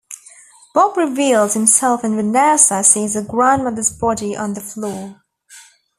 Bob 0.73 0.97
reveals 0.97 1.53
himself 1.53 2.03
and 2.03 2.15
Vanessa 2.15 2.83
sees 2.83 3.13
her 3.13 3.21
grandmother's 3.21 3.91
body 3.91 4.35
on 4.35 4.55
the 4.55 4.59
floor. 4.59 5.21